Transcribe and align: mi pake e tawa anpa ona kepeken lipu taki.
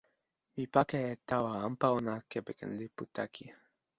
mi 0.55 0.65
pake 0.73 0.99
e 1.11 1.15
tawa 1.29 1.51
anpa 1.67 1.87
ona 1.97 2.15
kepeken 2.31 2.69
lipu 2.79 3.03
taki. 3.15 3.45